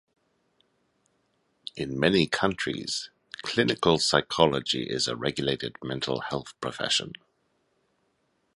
In 1.75 1.99
many 1.99 2.25
countries, 2.25 3.11
clinical 3.43 3.99
psychology 3.99 4.87
is 4.89 5.07
a 5.07 5.15
regulated 5.15 5.75
mental 5.83 6.21
health 6.21 6.59
profession. 6.59 7.13